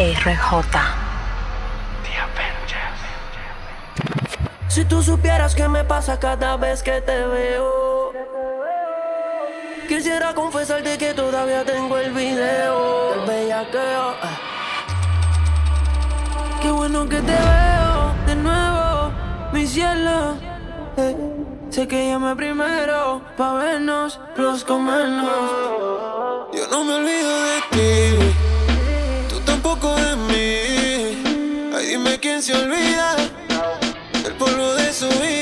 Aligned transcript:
RJ. 0.00 0.80
Si 4.68 4.86
tú 4.86 5.02
supieras 5.02 5.54
qué 5.54 5.68
me 5.68 5.84
pasa 5.84 6.18
cada 6.18 6.56
vez 6.56 6.82
que 6.82 7.02
te 7.02 7.26
veo, 7.26 8.12
quisiera 9.88 10.32
confesarte 10.32 10.96
que 10.96 11.12
todavía 11.12 11.66
tengo 11.66 11.98
el 11.98 12.12
video 12.12 13.10
del 13.10 13.26
bellaqueo. 13.26 14.14
Ah. 14.22 14.38
Qué 16.62 16.70
bueno 16.70 17.06
que 17.06 17.20
te 17.20 17.32
veo 17.32 18.14
de 18.26 18.36
nuevo, 18.36 19.12
mi 19.52 19.66
cielo. 19.66 20.38
Eh, 20.96 21.14
sé 21.68 21.86
que 21.86 22.08
llamé 22.08 22.34
primero 22.36 23.20
pa' 23.36 23.52
vernos, 23.52 24.18
los 24.36 24.64
comernos. 24.64 26.48
Yo 26.54 26.66
no 26.70 26.84
me 26.84 26.94
olvido 26.94 27.42
de 27.42 27.60
ti. 27.72 28.29
se 32.40 32.54
olvida 32.54 33.16
el 34.24 34.32
polvo 34.36 34.74
de 34.74 34.92
su 34.94 35.08
vida. 35.20 35.39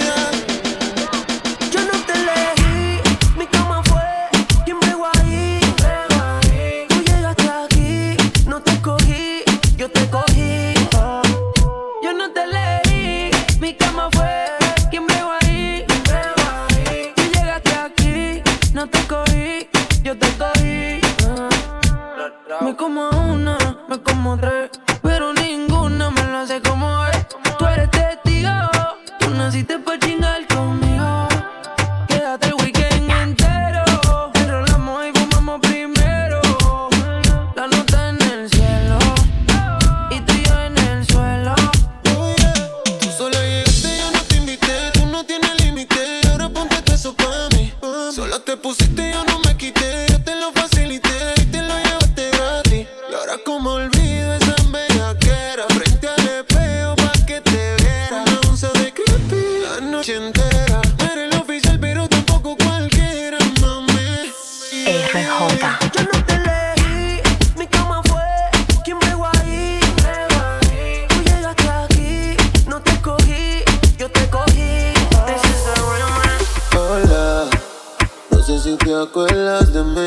acuerdas 79.02 79.72
de 79.72 79.82
mí. 79.84 80.06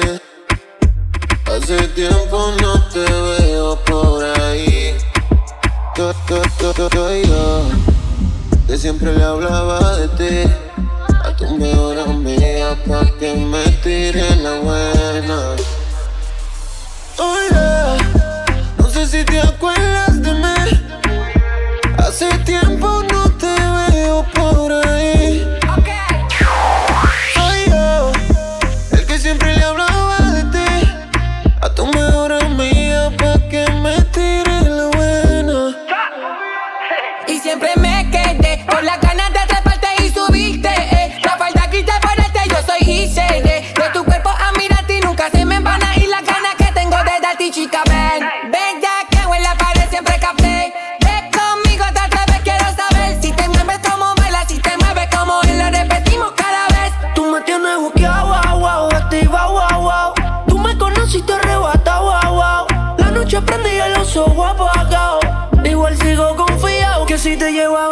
Hace 1.46 1.88
tiempo 1.90 2.52
no 2.62 2.84
te 2.90 3.00
veo 3.00 3.76
por 3.86 4.24
ahí. 4.24 4.96
Yo, 5.98 6.14
yo, 6.30 6.42
yo, 6.74 7.64
que 8.68 8.78
siempre 8.78 9.16
le 9.16 9.24
hablaba 9.24 9.98
de 9.98 10.08
ti. 10.10 10.52
A 11.24 11.36
tu 11.36 11.46
mejor 11.58 12.00
amiga 12.00 12.76
para 12.88 13.10
que 13.20 13.34
me 13.34 13.64
tire 13.84 14.36
la 14.38 14.60
buena. 14.60 15.56
Oh 17.18 17.36
no 18.78 18.90
sé 18.90 19.06
si 19.08 19.24
te 19.24 19.40
acuerdas 19.40 20.22
de 20.22 20.34
mí. 20.34 20.86
Hace 21.98 22.30
tiempo 22.40 22.91
si 67.22 67.38
te 67.38 67.52
llego 67.52 67.78
a 67.78 67.88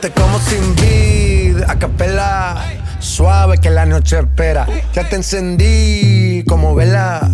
te 0.00 0.10
como 0.10 0.38
sin 0.40 0.74
vid, 0.76 1.62
a 1.68 1.78
capela. 1.78 2.56
Suave 3.00 3.58
que 3.58 3.70
la 3.70 3.84
noche 3.84 4.18
espera. 4.18 4.66
Ya 4.94 5.08
te 5.08 5.16
encendí 5.16 6.42
como 6.46 6.74
vela. 6.74 7.30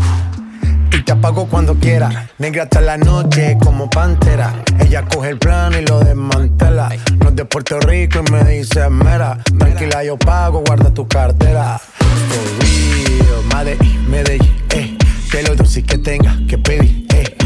Y 0.93 1.03
te 1.03 1.13
apago 1.13 1.47
cuando 1.47 1.75
quiera. 1.77 2.29
Negra 2.39 2.65
hasta 2.65 2.81
la 2.81 2.97
noche 2.97 3.57
como 3.63 3.89
pantera. 3.89 4.53
Ella 4.81 5.05
coge 5.05 5.31
el 5.31 5.39
plano 5.39 5.79
y 5.79 5.87
lo 5.87 6.01
desmantela. 6.01 6.89
No 7.19 7.29
es 7.29 7.37
de 7.37 7.45
Puerto 7.45 7.79
Rico 7.81 8.21
y 8.27 8.33
me 8.33 8.45
dice 8.45 8.89
mera. 8.91 9.39
Tranquila, 9.59 10.03
yo 10.03 10.19
pago, 10.19 10.63
guarda 10.67 10.93
tu 10.93 11.07
cartera. 11.07 11.79
For 11.79 12.39
real, 12.61 13.45
Medellín, 13.55 14.11
Medellín, 14.11 14.63
eh. 14.71 14.99
Te 15.31 15.43
lo 15.43 15.55
que 15.57 15.99
tenga 15.99 16.37
que 16.49 16.59
pedir, 16.59 17.07
eh. 17.15 17.46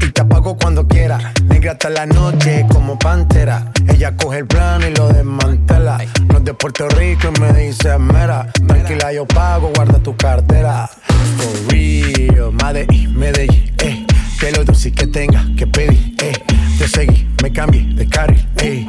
y 0.00 0.10
te 0.10 0.20
apago 0.20 0.56
cuando 0.56 0.86
quiera. 0.86 1.32
Negra 1.44 1.72
hasta 1.72 1.90
la 1.90 2.06
noche 2.06 2.66
como 2.70 2.98
pantera. 2.98 3.70
Ella 3.88 4.16
coge 4.16 4.38
el 4.38 4.46
plano 4.46 4.86
y 4.86 4.94
lo 4.94 5.08
desmantela. 5.08 5.98
No 6.28 6.38
es 6.38 6.44
de 6.44 6.54
Puerto 6.54 6.88
Rico 6.88 7.30
y 7.34 7.40
me 7.40 7.52
dice 7.52 7.98
mera. 7.98 8.46
Tranquila, 8.66 9.12
yo 9.12 9.26
pago, 9.26 9.70
guarda 9.74 9.98
tu 9.98 10.16
cartera. 10.16 10.88
For 11.36 11.72
real, 11.72 12.52
Medellín, 12.52 13.18
Medellín, 13.18 13.72
eh. 13.78 14.06
Que 14.38 14.52
lo 14.52 14.64
dulce 14.64 14.90
que 14.92 15.06
tenga 15.06 15.44
que 15.56 15.66
pedir, 15.66 16.14
eh. 16.22 16.32
Te 16.78 16.88
seguí, 16.88 17.28
me 17.42 17.52
cambié 17.52 17.82
de 17.94 18.08
carril, 18.08 18.46
eh. 18.56 18.86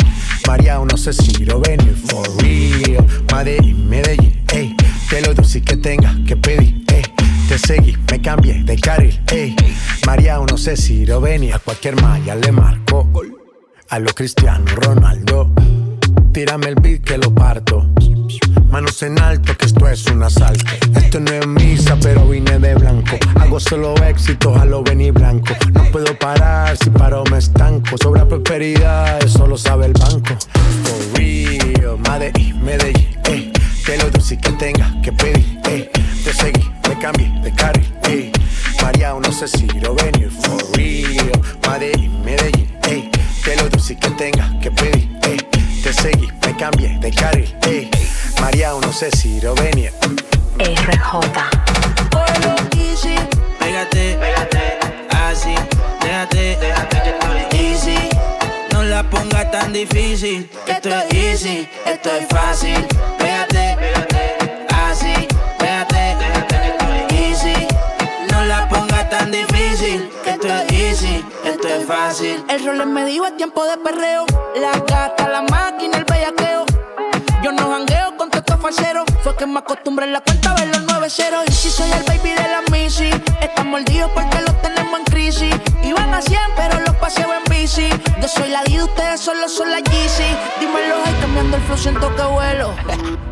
María, 0.48 0.80
no 0.80 0.98
sé 0.98 1.12
si 1.14 1.46
lo 1.46 1.60
venir, 1.60 1.96
for 2.08 2.26
real. 2.42 3.06
Medellín, 3.34 3.90
Medellín, 3.90 4.44
eh. 4.54 4.76
Que 5.10 5.22
lo 5.22 5.34
dulce 5.34 5.62
que 5.62 5.76
tenga 5.76 6.16
que 6.26 6.38
pedir, 6.38 6.84
eh. 6.94 7.02
Te 7.50 7.58
seguí, 7.58 7.98
me 8.22 8.26
cambié 8.26 8.64
de 8.64 8.76
carril, 8.78 9.20
ey. 9.32 9.56
María, 10.06 10.38
no 10.38 10.58
sé 10.58 10.78
si 10.78 11.06
lo 11.06 11.20
venía, 11.20 11.60
cualquier 11.60 12.00
malla 12.02 12.36
le 12.36 12.52
marco. 12.52 13.10
A 13.90 14.00
lo 14.00 14.14
Cristiano 14.14 14.66
Ronaldo, 14.76 15.52
tírame 16.32 16.68
el 16.68 16.76
beat 16.76 17.02
que 17.02 17.18
lo 17.18 17.34
parto. 17.34 17.90
Manos 18.70 19.02
en 19.04 19.20
alto, 19.20 19.58
que 19.58 19.66
esto 19.66 19.88
es 19.90 20.06
un 20.06 20.24
asalto. 20.24 20.66
Esto 20.96 21.20
no 21.20 21.32
es 21.32 21.48
misa, 21.48 21.98
pero 22.02 22.28
vine 22.28 22.60
de 22.60 22.76
blanco. 22.76 23.18
Hago 23.40 23.60
solo 23.60 23.96
éxito, 24.04 24.56
a 24.56 24.66
lo 24.66 24.84
venir 24.84 25.14
blanco. 25.14 25.54
No 25.74 25.84
puedo 25.92 26.18
parar, 26.18 26.78
si 26.78 26.90
paro 26.90 27.24
me 27.32 27.40
estanco. 27.40 27.98
Sobra 28.02 28.28
prosperidad, 28.28 29.24
eso 29.24 29.48
lo 29.48 29.58
sabe 29.58 29.88
el 29.88 29.94
banco. 29.94 30.38
For 30.84 31.18
real, 31.20 31.98
Medellín, 32.08 32.64
Medellín, 32.64 33.18
ey. 33.26 33.52
Que 33.86 33.98
lo 33.98 34.10
dulce 34.10 34.38
que 34.38 34.52
tenga 34.52 34.94
que 35.02 35.12
pedir, 35.12 35.60
ey. 35.66 35.90
Te 36.24 36.34
seguí, 36.34 36.72
me 36.88 36.98
cambié 37.00 37.32
de 37.42 37.52
carril, 37.54 37.94
ey. 38.04 38.32
María, 38.82 39.14
no 39.14 39.32
sé 39.32 39.48
si 39.48 39.68
lo 39.80 39.96
venir, 39.96 40.30
for 40.32 40.62
real. 40.76 41.32
Medellín, 41.68 42.24
Medellín, 42.24 42.78
ey. 42.84 43.10
Que 43.44 43.56
lo 43.56 43.68
dulce 43.70 43.98
que 43.98 44.10
tenga 44.12 44.60
que 44.62 44.72
pedir, 44.72 45.10
ey. 45.24 45.38
Te 45.84 45.92
seguí, 45.94 46.28
me 46.46 46.56
cambié 46.56 46.98
de 47.00 47.12
carril, 47.12 47.56
ey. 47.64 47.90
María, 48.40 48.72
no 48.82 48.94
sé 48.94 49.10
si 49.12 49.42
lo 49.42 49.56
venir. 49.56 49.92
RJ. 50.60 51.62
Pégate, 53.60 54.18
pégate, 54.18 54.80
así, 55.10 55.56
déjate, 56.02 56.58
déjate 56.58 57.02
que 57.02 57.10
estoy 57.10 57.60
easy. 57.60 58.10
No 58.72 58.84
la 58.84 59.02
pongas 59.10 59.50
tan 59.52 59.74
difícil. 59.74 60.50
Esto 60.68 60.90
es 60.90 61.14
easy, 61.14 61.68
esto 61.86 62.10
es 62.12 62.28
fácil. 62.28 62.86
Así, 64.88 65.28
déjate, 65.60 66.18
estoy 66.70 67.18
easy. 67.18 67.68
No 68.32 68.44
la 68.46 68.68
pongas 68.70 69.10
tan 69.10 69.32
difícil. 69.32 70.10
Esto 70.26 70.48
es 70.48 70.72
easy, 70.72 71.26
esto 71.44 71.68
es 71.68 71.86
fácil. 71.86 72.44
El 72.50 72.66
rol 72.66 72.86
me 72.88 73.06
dijo 73.06 73.26
es 73.26 73.38
tiempo 73.38 73.64
de 73.66 73.78
perreo. 73.78 74.26
La 74.56 74.72
gata, 74.80 75.28
la 75.28 75.42
máquina, 75.44 75.98
el 75.98 76.06
bellaqueo. 76.06 76.66
Yo 77.44 77.52
no 77.52 77.72
jangueo 77.72 78.18
con 78.18 78.30
estos 78.34 78.60
falseros. 78.60 79.06
Fue 79.24 79.36
que 79.36 79.46
me 79.46 79.60
acostumbré 79.60 80.06
en 80.06 80.14
la 80.14 80.22
cuenta 80.22 80.52
a 80.52 80.56
ver 80.56 80.68
los 80.68 80.84
9 80.84 81.10
ceros. 81.10 81.44
Y 81.48 81.52
si 81.52 81.70
soy 81.70 81.92
el 81.92 82.04
baby 82.04 82.32
de 82.32 82.48
la 82.48 82.62
Missy, 82.72 83.10
están 83.42 83.70
mordidos 83.70 84.12
porque 84.14 84.42
los 84.42 84.62
tenemos 84.62 85.00
en 85.00 85.06
crisis. 85.06 85.56
Iban 85.84 86.14
a 86.14 86.22
100, 86.22 86.40
pero 86.56 86.80
los 86.82 86.96
paseo 86.98 87.30
en 87.34 87.44
bici. 87.52 87.90
Yo 88.22 88.28
soy 88.28 88.50
la 88.50 88.64
D, 88.64 88.84
ustedes 88.84 89.20
solo 89.20 89.50
son 89.50 89.72
la 89.72 89.80
Yeezy. 89.80 90.36
Dímelo, 90.60 90.96
ay, 91.06 91.16
cambiando 91.20 91.58
el 91.58 91.64
flow, 91.64 91.78
siento 91.78 92.16
que 92.16 92.24
vuelo. 92.24 92.76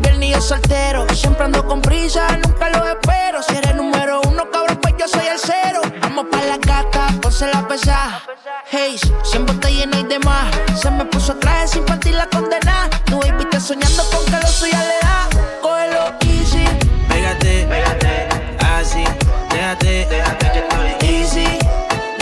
Viernes 0.00 0.28
y 0.28 0.32
yo 0.32 0.40
soltero. 0.40 1.06
Siempre 1.14 1.44
ando 1.44 1.66
con 1.66 1.80
prisa, 1.80 2.26
nunca 2.44 2.70
lo 2.70 2.86
espero. 2.86 3.42
Si 3.42 3.56
eres 3.56 3.74
número 3.74 4.20
uno, 4.26 4.50
cabrón, 4.50 4.78
pues 4.80 4.94
yo 4.98 5.08
soy 5.08 5.26
el 5.26 5.38
cero. 5.38 5.80
Vamos 6.00 6.26
pa' 6.30 6.42
la 6.44 6.56
gata, 6.58 7.08
ponse 7.20 7.46
la 7.46 7.66
pesada. 7.66 8.22
Hey, 8.70 8.98
siempre 9.22 9.54
está 9.54 9.68
lleno 9.68 9.98
y 9.98 10.04
demás. 10.04 10.54
Se 10.80 10.90
me 10.90 11.04
puso 11.04 11.34
traje 11.36 11.68
sin 11.68 11.84
partir 11.84 12.14
la 12.14 12.26
condena. 12.26 12.88
Tu 13.04 13.18
baby 13.18 13.42
está 13.44 13.60
soñando 13.60 14.02
con 14.10 14.24
que 14.26 14.40
lo 14.40 14.46
suya 14.46 14.78
le 14.78 15.06
da. 15.06 15.28
Cógelo 15.62 16.14
easy. 16.20 16.64
Pégate, 17.08 17.66
pégate, 17.66 18.28
así, 18.76 19.04
déjate, 19.50 20.06
déjate 20.08 20.50
que 20.52 20.58
estoy 20.60 21.08
easy. 21.08 21.58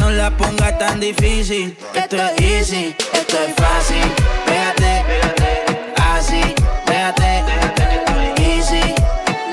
No 0.01 0.11
la 0.11 0.31
pongas 0.31 0.79
tan 0.79 1.01
difícil. 1.01 1.77
Que 1.93 2.01
esto 2.01 2.17
es 2.17 2.41
easy, 2.41 2.97
esto 3.13 3.37
es 3.47 3.55
fácil. 3.55 4.13
Pégate, 4.47 5.05
pégate, 5.07 5.93
así, 6.15 6.55
estoy 7.17 8.45
easy. 8.45 8.95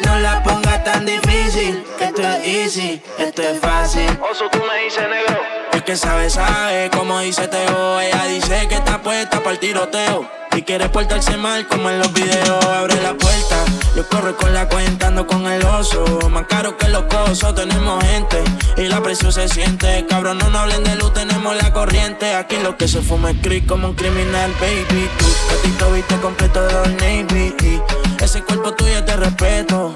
No 0.05 0.19
la 0.19 0.43
pongas 0.43 0.83
tan 0.83 1.05
difícil. 1.05 1.83
Que 1.97 2.05
esto 2.05 2.21
es 2.21 2.47
easy, 2.47 3.01
esto 3.17 3.41
es 3.41 3.59
fácil. 3.59 4.07
Oso, 4.29 4.49
tú 4.49 4.59
me 4.59 4.83
dices 4.83 5.03
negro. 5.09 5.41
El 5.73 5.83
que 5.83 5.95
sabe, 5.95 6.29
sabe, 6.29 6.89
como 6.89 7.19
dice 7.19 7.47
Teo. 7.47 7.99
Ella 7.99 8.25
dice 8.25 8.67
que 8.67 8.75
está 8.75 9.01
puesta 9.01 9.24
para 9.45 9.53
el 9.53 9.59
tiroteo. 9.59 10.27
Y 10.57 10.63
quiere 10.63 10.89
portarse 10.89 11.37
mal 11.37 11.67
como 11.67 11.91
en 11.91 11.99
los 11.99 12.11
videos. 12.13 12.65
Abre 12.65 12.99
la 13.01 13.13
puerta, 13.13 13.63
yo 13.95 14.07
corro 14.09 14.35
con 14.35 14.53
la 14.55 14.67
cuenta, 14.67 15.07
ando 15.07 15.27
con 15.27 15.45
el 15.45 15.63
oso. 15.63 16.03
Más 16.31 16.47
caro 16.47 16.75
que 16.77 16.87
los 16.89 17.03
cosos, 17.03 17.53
tenemos 17.53 18.03
gente. 18.03 18.43
Y 18.75 18.87
la 18.87 19.03
presión 19.03 19.31
se 19.31 19.47
siente. 19.47 20.03
Cabrón, 20.09 20.39
no 20.39 20.49
nos 20.49 20.61
hablen 20.61 20.83
de 20.83 20.95
luz, 20.95 21.13
tenemos 21.13 21.55
la 21.55 21.71
corriente. 21.71 22.33
Aquí 22.33 22.57
lo 22.57 22.75
que 22.75 22.87
se 22.87 23.01
fuma 23.01 23.31
es 23.31 23.37
creep 23.43 23.67
como 23.67 23.89
un 23.89 23.93
criminal, 23.93 24.51
baby. 24.59 25.07
Tú, 25.19 25.25
gatito 25.51 25.91
viste 25.91 26.15
completo 26.15 26.65
de 26.65 26.75
Old 26.75 27.01
Navy. 27.01 27.81
Ese 28.19 28.41
cuerpo 28.41 28.73
tuyo 28.73 29.03
te 29.03 29.15
respeto. 29.15 29.95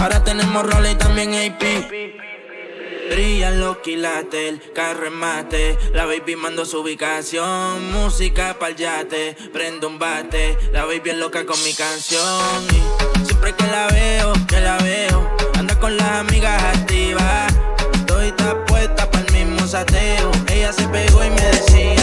Ahora 0.00 0.24
tenemos 0.24 0.68
roles 0.68 0.92
y 0.92 0.96
también 0.96 1.34
AP. 1.34 2.37
Brillan 3.10 3.60
los 3.60 3.78
quilates, 3.78 4.48
el 4.48 4.72
carro 4.72 5.06
en 5.06 5.14
mate. 5.14 5.78
La 5.94 6.04
baby 6.04 6.36
mando 6.36 6.64
su 6.64 6.80
ubicación. 6.80 7.92
Música 7.92 8.58
pa'l 8.58 8.76
yate, 8.76 9.36
prendo 9.52 9.88
un 9.88 9.98
bate. 9.98 10.56
La 10.72 10.84
baby 10.84 11.10
es 11.10 11.16
loca 11.16 11.46
con 11.46 11.62
mi 11.64 11.72
canción. 11.72 12.66
Y 12.70 13.26
siempre 13.26 13.54
que 13.54 13.66
la 13.66 13.88
veo, 13.88 14.32
que 14.46 14.60
la 14.60 14.76
veo, 14.78 15.36
anda 15.58 15.78
con 15.80 15.96
las 15.96 16.10
amigas 16.20 16.62
activas. 16.62 17.52
Estoy 17.94 18.32
puesta 18.66 19.10
pa'l 19.10 19.32
mismo 19.32 19.66
sateo. 19.66 20.30
Ella 20.52 20.72
se 20.72 20.86
pegó 20.88 21.24
y 21.24 21.30
me 21.30 21.40
decía. 21.40 21.97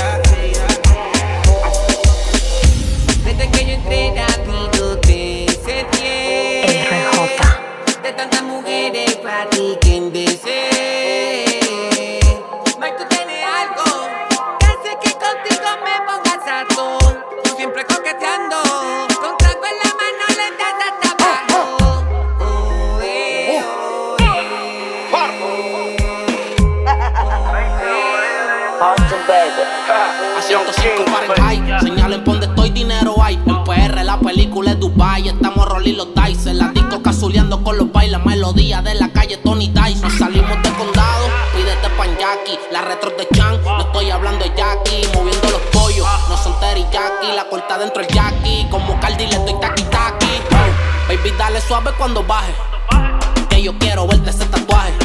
De 38.65 38.95
la 38.95 39.09
calle 39.09 39.37
Tony. 39.37 39.67
Nos 40.01 40.17
salimos 40.17 40.61
del 40.63 40.73
condado, 40.73 41.27
pídete 41.55 41.87
pan 41.97 42.09
Jackie. 42.17 42.57
La 42.71 42.81
retro 42.81 43.11
de 43.11 43.27
Chan, 43.35 43.61
no 43.63 43.79
estoy 43.81 44.09
hablando 44.09 44.43
de 44.43 44.51
Jackie. 44.55 45.07
Moviendo 45.13 45.51
los 45.51 45.61
pollos, 45.71 46.07
no 46.27 46.35
son 46.35 46.59
teriyaki. 46.59 47.27
La 47.35 47.47
corta 47.47 47.77
dentro 47.77 48.01
el 48.01 48.07
Jackie, 48.07 48.67
como 48.71 48.99
Cardi 48.99 49.27
le 49.27 49.37
doy 49.37 49.53
taqui 49.61 49.83
taqui. 49.83 50.41
Baby, 51.07 51.31
dale 51.37 51.61
suave 51.61 51.91
cuando 51.95 52.23
baje. 52.23 52.53
Que 53.49 53.61
yo 53.61 53.77
quiero 53.77 54.07
verte 54.07 54.31
ese 54.31 54.45
tatuaje. 54.45 55.04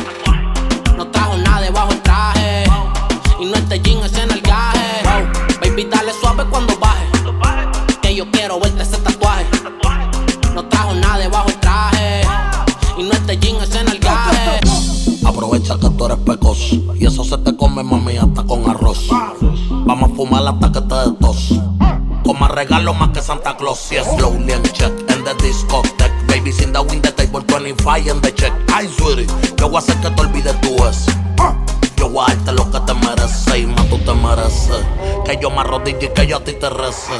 Vamos 20.00 20.12
a 20.12 20.16
fumar 20.16 20.47
hasta 20.47 20.73
que 20.73 20.80
te 20.80 20.95
dé 20.95 21.12
tos. 21.21 21.61
Con 22.25 22.38
más 22.38 22.50
regalo 22.52 22.95
más 22.95 23.11
que 23.11 23.21
Santa 23.21 23.54
Claus. 23.57 23.90
Yes, 23.90 24.07
slowly 24.16 24.50
and 24.52 24.73
check 24.73 24.90
in 25.11 25.25
the 25.25 25.35
discotheque. 25.42 26.11
Babies 26.26 26.62
in 26.62 26.73
the 26.73 26.80
wing, 26.80 27.02
the 27.02 27.12
table 27.12 27.42
25 27.42 28.09
and 28.09 28.23
the 28.23 28.33
check. 28.33 28.52
Ay, 28.73 28.88
sweetie, 28.88 29.26
yo 29.59 29.69
voy 29.69 29.76
a 29.76 29.78
hacer 29.80 29.97
que 30.00 30.11
te 30.11 30.23
olvides 30.23 30.59
tú 30.62 30.70
yo 35.41 35.51
me 35.51 35.61
arrodille 35.61 36.07
y 36.07 36.09
que 36.09 36.27
yo 36.27 36.37
a 36.37 36.41
ti 36.45 36.53
te 36.53 36.69
rece. 36.69 37.13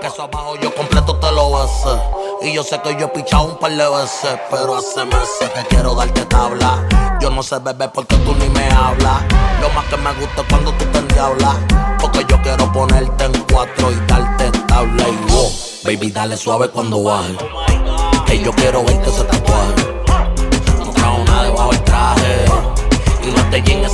Que 0.00 0.06
eso 0.06 0.22
abajo 0.22 0.56
yo 0.56 0.74
completo 0.74 1.16
te 1.16 1.30
lo 1.32 1.52
bese. 1.52 2.00
Y 2.42 2.52
yo 2.54 2.62
sé 2.62 2.80
que 2.82 2.96
yo 2.96 3.06
he 3.06 3.08
pichado 3.08 3.44
un 3.44 3.58
par 3.58 3.70
de 3.70 3.88
veces, 3.88 4.38
pero 4.50 4.76
hace 4.76 5.04
meses 5.04 5.50
que 5.54 5.62
quiero 5.68 5.94
darte 5.94 6.24
tabla. 6.26 6.86
no 7.30 7.42
sé, 7.42 7.58
bebé, 7.58 7.88
porque 7.88 8.16
tú 8.16 8.34
ni 8.34 8.48
me 8.48 8.68
hablas. 8.70 9.22
Lo 9.60 9.68
más 9.70 9.84
que 9.86 9.96
me 9.96 10.12
gusta 10.14 10.40
es 10.40 10.46
cuando 10.48 10.72
tú 10.72 10.84
te 10.86 10.98
endiablas. 10.98 11.56
Porque 12.00 12.24
yo 12.28 12.40
quiero 12.42 12.72
ponerte 12.72 13.24
en 13.24 13.32
cuatro 13.52 13.90
y 13.90 14.06
darte 14.06 14.46
estable. 14.46 15.04
Y 15.08 15.32
wow, 15.32 15.50
baby, 15.84 16.10
dale 16.10 16.36
suave 16.36 16.68
cuando 16.70 17.02
baje. 17.02 17.36
Que 18.26 18.40
yo 18.40 18.52
quiero 18.52 18.84
verte 18.84 19.10
ese 19.10 19.24
tatuaje. 19.24 19.74
No 20.78 20.92
trajo 20.92 21.18
nada 21.24 21.42
debajo 21.44 21.70
del 21.70 21.84
traje. 21.84 22.44
Y 23.22 23.30
no 23.30 23.50
te 23.50 23.56
en. 23.56 23.84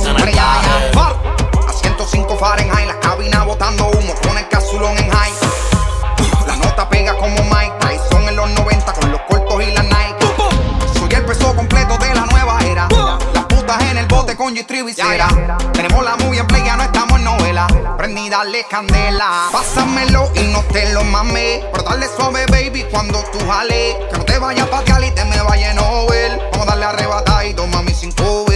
A 1.67 1.73
105 1.73 2.37
Fahrenheit, 2.37 2.92
cabina 3.23 3.43
botando 3.45 3.85
humo 3.85 4.13
con 4.21 4.37
el 4.37 4.47
casulón 4.49 4.97
en 4.97 5.09
high. 5.09 5.33
La 6.45 6.55
nota 6.57 6.89
pega 6.89 7.15
como 7.15 7.41
Mike 7.43 7.73
Tyson 7.79 8.27
en 8.27 8.35
los 8.35 8.49
90 8.49 8.93
con 8.93 9.11
los 9.11 9.21
cortos 9.21 9.63
y 9.63 9.71
la 9.71 9.83
Nike. 9.83 10.25
Soy 10.99 11.13
el 11.13 11.23
peso 11.25 11.55
completo 11.55 11.97
de 11.99 12.13
la 12.13 12.25
nueva 12.25 12.59
era. 12.65 12.87
Las 13.33 13.45
putas 13.45 13.81
en 13.83 13.97
el 13.97 14.07
bote 14.07 14.35
con 14.35 14.53
g 14.53 14.65
Tenemos 14.65 16.03
la 16.03 16.15
movie 16.17 16.39
en 16.39 16.47
play, 16.47 16.63
ya 16.65 16.75
no 16.75 16.83
estamos 16.83 17.17
en 17.17 17.23
novela. 17.23 17.67
Prendí, 17.97 18.29
dale 18.29 18.65
candela. 18.69 19.47
Pásamelo 19.51 20.29
y 20.35 20.43
no 20.51 20.61
te 20.73 20.91
lo 20.91 21.03
mames. 21.05 21.63
Pero 21.71 21.83
dale 21.83 22.07
suave, 22.17 22.45
baby, 22.47 22.85
cuando 22.91 23.23
tú 23.31 23.39
jales. 23.47 23.95
Que 24.11 24.17
no 24.17 24.25
te 24.25 24.37
vayas 24.37 24.67
pa' 24.67 24.83
Cali, 24.83 25.11
te 25.11 25.23
me 25.23 25.41
vaya 25.43 25.69
en 25.69 25.77
Nobel. 25.77 26.41
Vamos 26.51 26.67
a 26.67 26.71
darle 26.71 26.85
arrebatadito, 26.85 27.67
mami, 27.67 27.93
sin 27.93 28.11
cover. 28.11 28.52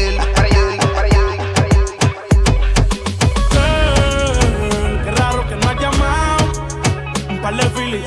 Un 7.59 7.69
par 7.69 8.06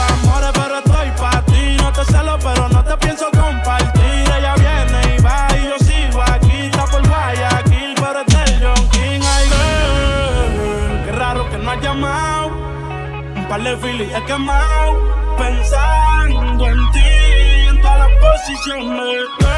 amores, 0.00 0.50
pero 0.54 0.78
estoy 0.78 1.10
pa' 1.20 1.42
ti. 1.42 1.76
No 1.82 1.92
te 1.92 2.04
celo, 2.04 2.38
pero 2.38 2.68
no 2.68 2.84
te 2.84 2.96
pienso 2.98 3.26
compartir. 3.30 4.24
Ella 4.36 4.54
viene 4.54 5.16
y 5.16 5.22
va 5.22 5.48
y 5.56 5.64
yo 5.64 5.78
sigo 5.78 6.22
aquí. 6.22 6.66
Está 6.66 6.84
por 6.86 7.06
Guayaquil, 7.06 7.94
es 7.94 8.34
del 8.34 8.62
John 8.62 8.88
King. 8.90 9.20
Ay, 9.34 9.48
qué 11.04 11.12
raro 11.12 11.48
que 11.50 11.58
no 11.58 11.70
has 11.70 11.80
llamado. 11.80 12.48
Un 13.36 13.46
par 13.48 13.62
de 13.62 13.76
filis 13.76 14.12
he 14.14 14.24
quemado. 14.24 15.18
Pensando 15.38 16.66
en 16.66 16.90
ti, 16.92 17.68
en 17.68 17.80
todas 17.80 17.98
las 17.98 18.10
posiciones. 18.20 19.57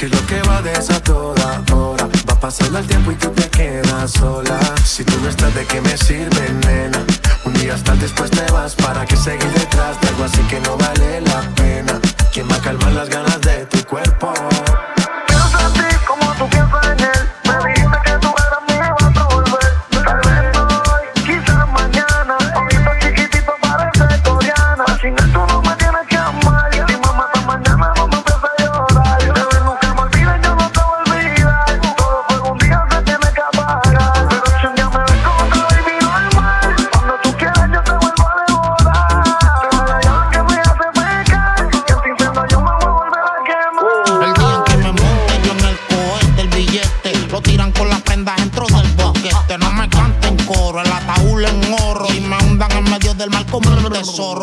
¿Qué 0.00 0.06
es 0.06 0.12
lo 0.12 0.26
que 0.26 0.40
va 0.48 0.62
de 0.62 0.72
esa 0.72 0.98
toda 1.02 1.62
hora? 1.74 2.08
Va 2.26 2.40
pasando 2.40 2.78
el 2.78 2.86
tiempo 2.86 3.12
y 3.12 3.16
tú 3.16 3.28
te 3.32 3.50
quedas 3.50 4.12
sola. 4.12 4.58
Si 4.82 5.04
tú 5.04 5.12
no 5.20 5.28
estás, 5.28 5.54
¿de 5.54 5.66
qué 5.66 5.78
me 5.82 5.94
sirve, 5.94 6.54
nena? 6.64 7.04
Un 7.44 7.52
día 7.52 7.74
estás, 7.74 8.00
después 8.00 8.30
te 8.30 8.50
vas. 8.50 8.74
¿Para 8.76 9.04
qué 9.04 9.14
seguir 9.14 9.52
detrás 9.52 10.00
de 10.00 10.08
algo 10.08 10.24
así 10.24 10.40
que 10.44 10.58
no 10.60 10.78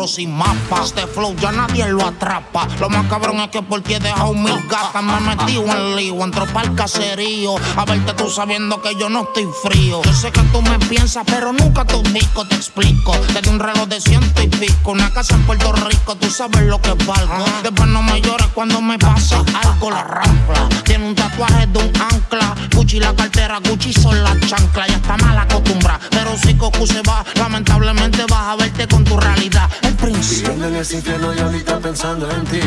sin 0.08 0.34
mapa. 0.34 0.82
Este 0.84 1.06
flow 1.06 1.36
ya 1.36 1.52
nadie 1.52 1.86
lo 1.88 2.06
atrapa. 2.06 2.66
Lo 2.80 2.88
más 2.88 3.06
cabrón 3.06 3.40
es 3.40 3.48
que 3.48 3.62
por 3.62 3.82
ti 3.82 3.94
he 3.94 4.00
dejado 4.00 4.34
mil 4.34 4.60
gatas. 4.68 5.02
Me 5.02 5.16
he 5.16 5.20
metido 5.20 5.64
en 5.66 5.96
lío, 5.96 6.24
entro 6.24 6.46
pa'l 6.46 6.74
caserío. 6.74 7.56
A 7.76 7.84
verte 7.84 8.14
tú 8.14 8.28
sabiendo 8.30 8.80
que 8.82 8.94
yo 8.96 9.08
no 9.08 9.22
estoy 9.22 9.46
frío. 9.62 10.02
Yo 10.02 10.12
sé 10.14 10.32
que 10.32 10.40
tú 10.52 10.62
me 10.62 10.78
piensas, 10.78 11.24
pero 11.26 11.52
nunca 11.52 11.84
tu 11.84 12.02
disco 12.02 12.46
te 12.46 12.56
explico. 12.56 13.12
Desde 13.34 13.50
un 13.50 13.60
reloj 13.60 13.86
de 13.88 14.00
ciento 14.00 14.42
y 14.42 14.48
pico, 14.48 14.92
una 14.92 15.12
casa 15.12 15.34
en 15.34 15.42
Puerto 15.44 15.72
Rico, 15.72 16.16
tú 16.16 16.30
sabes 16.30 16.62
lo 16.62 16.80
que 16.80 16.92
valgo. 17.04 17.44
Después 17.62 17.88
no 17.88 18.02
me 18.02 18.20
llores 18.20 18.48
cuando 18.54 18.80
me 18.80 18.98
pasa 18.98 19.42
algo 19.62 19.90
la 19.90 20.02
rampla. 20.04 20.68
Tiene 20.84 21.06
un 21.06 21.14
tatuaje 21.14 21.66
de 21.66 21.78
un 21.78 21.92
ancla. 22.00 22.54
Gucci 22.74 22.98
la 22.98 23.14
cartera, 23.14 23.60
Gucci 23.68 23.92
son 23.92 24.22
las 24.22 24.38
chanclas. 24.40 24.88
Ya 24.88 24.96
está 24.96 25.16
mal 25.18 25.38
acostumbrada, 25.38 26.00
pero 26.10 26.36
si 26.36 26.54
Cocu 26.54 26.86
se 26.86 27.02
va, 27.02 27.24
lamentablemente 27.34 28.24
vas 28.28 28.48
a 28.48 28.56
verte 28.56 28.86
con 28.88 29.04
tu 29.04 29.16
realidad. 29.16 29.68
Viviendo 30.18 30.66
en 30.66 30.76
ese 30.76 30.96
infierno 30.96 31.32
y 31.32 31.38
ahorita 31.38 31.78
pensando 31.78 32.28
en 32.28 32.44
ti. 32.44 32.60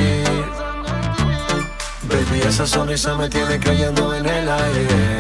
Baby, 2.04 2.42
esa 2.48 2.66
sonrisa 2.66 3.14
me 3.16 3.28
tiene 3.28 3.60
cayendo 3.60 4.14
en 4.16 4.26
el 4.26 4.50
aire. 4.50 5.18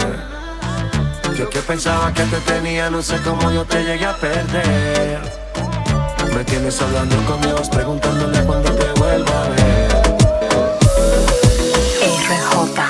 Yo 1.37 1.49
que 1.49 1.59
pensaba 1.59 2.13
que 2.13 2.23
te 2.23 2.37
tenía, 2.41 2.89
no 2.89 3.01
sé 3.01 3.17
cómo 3.21 3.51
yo 3.51 3.65
te 3.65 3.83
llegué 3.83 4.05
a 4.05 4.15
perder. 4.15 5.19
Me 6.33 6.43
tienes 6.45 6.81
hablando 6.81 7.17
con 7.25 7.41
Dios, 7.41 7.69
preguntándole 7.69 8.41
cuándo 8.45 8.71
te 8.75 8.99
vuelva 8.99 9.43
a 9.43 9.49
ver. 9.49 9.91
RJ. 12.01 12.81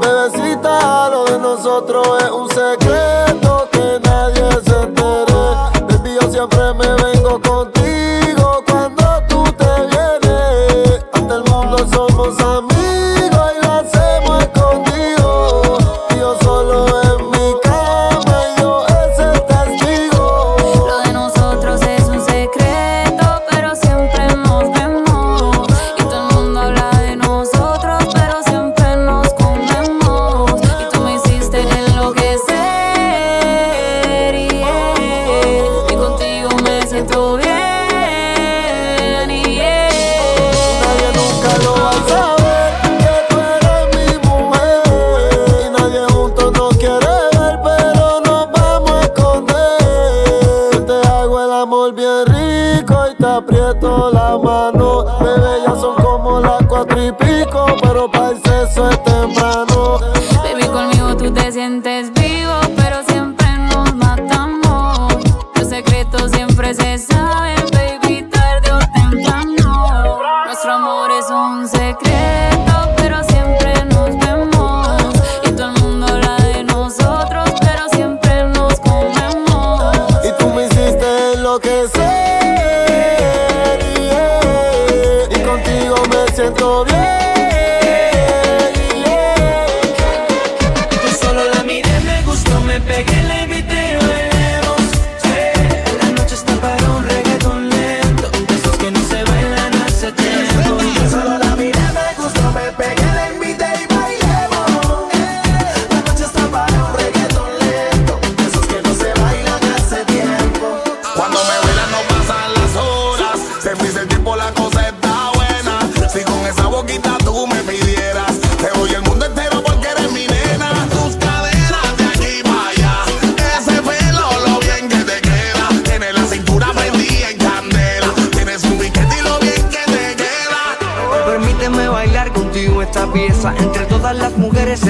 Bebecita, 0.00 1.08
lo 1.10 1.24
de 1.24 1.38
nosotros 1.38 2.22
es 2.22 2.30
un 2.30 2.48
secreto 2.48 2.77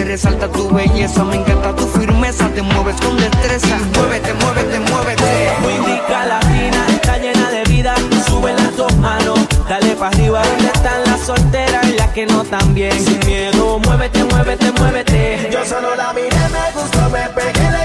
resalta 0.09 0.49
tu 0.49 0.71
belleza, 0.71 1.23
me 1.23 1.37
encanta 1.37 1.77
tu 1.77 1.87
firmeza, 1.87 2.49
te 2.55 2.63
mueves 2.63 2.97
con 3.03 3.15
destreza. 3.19 3.77
Muévete, 3.95 4.33
muévete, 4.33 4.81
muévete. 4.81 5.53
Muy 5.61 5.75
rica 5.87 6.25
latina, 6.25 6.87
está 6.89 7.19
llena 7.19 7.51
de 7.51 7.63
vida, 7.65 7.95
sube 8.27 8.55
las 8.55 8.75
dos 8.75 8.97
manos, 8.97 9.39
dale 9.69 9.95
para 9.97 10.11
arriba. 10.11 10.43
¿Dónde 10.43 10.73
están 10.73 11.05
las 11.05 11.21
solteras 11.21 11.87
y 11.89 11.93
las 11.93 12.09
que 12.09 12.25
no 12.25 12.43
tan 12.43 12.75
bien? 12.75 12.99
Sin 12.99 13.21
miedo, 13.27 13.79
muévete, 13.81 14.25
muévete, 14.25 14.73
muévete. 14.73 15.51
Yo 15.53 15.63
solo 15.67 15.95
la 15.95 16.15
miré, 16.15 16.45
me 16.57 16.81
gustó, 16.81 17.11
me 17.11 17.29
pegué. 17.35 17.78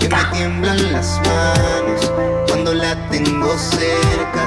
Que 0.00 0.08
me 0.08 0.24
tiemblan 0.32 0.92
las 0.92 1.18
manos 1.18 2.10
cuando 2.48 2.72
la 2.72 2.96
tengo 3.10 3.58
cerca. 3.58 4.46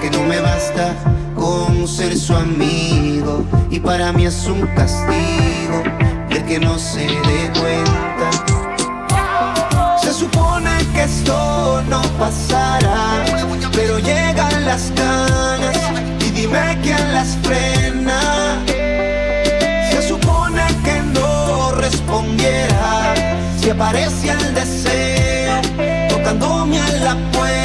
Que 0.00 0.10
no 0.10 0.24
me 0.24 0.40
basta 0.40 0.94
con 1.36 1.86
ser 1.86 2.18
su 2.18 2.34
amigo. 2.34 3.44
Y 3.70 3.78
para 3.78 4.12
mí 4.12 4.26
es 4.26 4.46
un 4.46 4.66
castigo 4.74 5.84
el 6.30 6.44
que 6.46 6.58
no 6.58 6.76
se 6.78 7.06
dé 7.06 7.50
cuenta. 7.60 8.30
Se 10.02 10.12
supone 10.12 10.70
que 10.92 11.04
esto 11.04 11.82
no 11.88 12.02
pasará, 12.18 13.24
pero 13.72 14.00
llegan 14.00 14.64
las 14.64 14.90
ganas 14.96 16.05
dime 16.46 16.78
quién 16.82 17.12
las 17.12 17.36
frena. 17.42 18.62
Se 19.90 20.08
supone 20.08 20.62
que 20.84 21.02
no 21.18 21.72
respondiera 21.72 23.14
si 23.60 23.70
aparecía 23.70 24.34
el 24.34 24.54
deseo 24.54 25.60
tocándome 26.08 26.78
a 26.80 26.90
la 27.04 27.14
puerta. 27.32 27.55